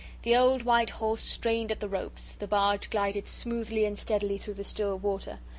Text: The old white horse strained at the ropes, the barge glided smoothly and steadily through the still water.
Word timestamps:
The 0.23 0.35
old 0.35 0.63
white 0.63 0.89
horse 0.89 1.21
strained 1.21 1.71
at 1.71 1.79
the 1.79 1.87
ropes, 1.87 2.31
the 2.31 2.47
barge 2.47 2.89
glided 2.89 3.27
smoothly 3.27 3.85
and 3.85 3.99
steadily 3.99 4.39
through 4.39 4.55
the 4.55 4.63
still 4.63 4.97
water. 4.97 5.37